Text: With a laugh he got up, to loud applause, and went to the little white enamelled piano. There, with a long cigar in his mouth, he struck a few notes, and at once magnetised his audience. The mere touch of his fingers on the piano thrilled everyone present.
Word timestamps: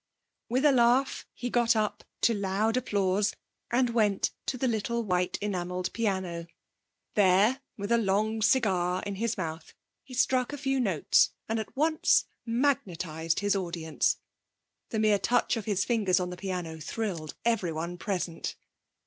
With 0.49 0.65
a 0.65 0.71
laugh 0.71 1.27
he 1.31 1.51
got 1.51 1.75
up, 1.75 2.03
to 2.21 2.33
loud 2.33 2.75
applause, 2.75 3.35
and 3.69 3.91
went 3.91 4.31
to 4.47 4.57
the 4.57 4.67
little 4.67 5.03
white 5.03 5.37
enamelled 5.43 5.93
piano. 5.93 6.47
There, 7.13 7.61
with 7.77 7.91
a 7.91 7.99
long 7.99 8.41
cigar 8.41 9.03
in 9.05 9.17
his 9.17 9.37
mouth, 9.37 9.75
he 10.03 10.15
struck 10.15 10.51
a 10.53 10.57
few 10.57 10.79
notes, 10.79 11.33
and 11.47 11.59
at 11.59 11.77
once 11.77 12.25
magnetised 12.47 13.41
his 13.41 13.55
audience. 13.55 14.17
The 14.89 14.97
mere 14.97 15.19
touch 15.19 15.55
of 15.55 15.65
his 15.65 15.85
fingers 15.85 16.19
on 16.19 16.31
the 16.31 16.35
piano 16.37 16.79
thrilled 16.81 17.35
everyone 17.45 17.99
present. 17.99 18.55